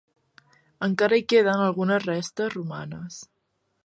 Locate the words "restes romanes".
2.09-3.21